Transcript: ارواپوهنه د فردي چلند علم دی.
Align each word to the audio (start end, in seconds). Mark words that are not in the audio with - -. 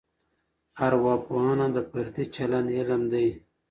ارواپوهنه 0.85 1.67
د 1.75 1.77
فردي 1.89 2.25
چلند 2.35 2.67
علم 2.77 3.01
دی. 3.11 3.27